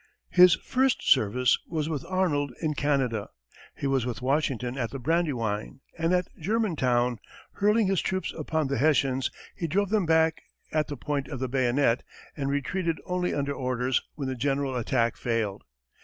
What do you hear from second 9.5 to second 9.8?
he